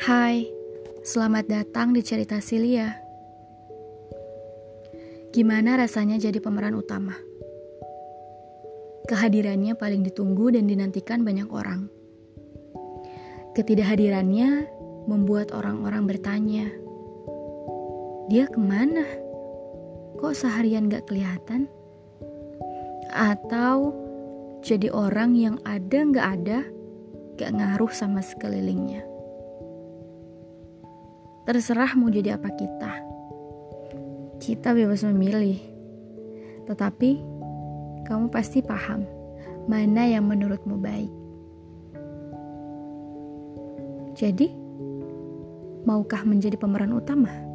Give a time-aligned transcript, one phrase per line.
[0.00, 0.48] Hai,
[1.04, 2.88] selamat datang di cerita Silia.
[5.28, 7.12] Gimana rasanya jadi pemeran utama?
[9.04, 11.92] Kehadirannya paling ditunggu dan dinantikan banyak orang.
[13.52, 14.72] Ketidakhadirannya
[15.04, 16.72] membuat orang-orang bertanya,
[18.32, 19.04] dia ke mana?
[20.16, 21.68] Kok seharian gak kelihatan?
[23.12, 23.92] Atau
[24.64, 26.64] jadi orang yang ada gak ada,
[27.36, 29.09] gak ngaruh sama sekelilingnya.
[31.48, 32.92] Terserah mau jadi apa kita.
[34.40, 35.60] Kita bebas memilih.
[36.68, 37.10] Tetapi
[38.06, 39.04] kamu pasti paham
[39.66, 41.12] mana yang menurutmu baik.
[44.16, 44.52] Jadi,
[45.88, 47.49] maukah menjadi pemeran utama?